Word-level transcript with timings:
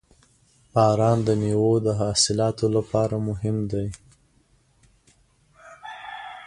•باران 0.73 1.17
د 1.27 1.29
میوو 1.41 1.73
د 1.85 1.87
حاصلاتو 1.99 2.65
لپاره 2.75 3.15
مهم 3.27 3.57
دی. 3.71 3.87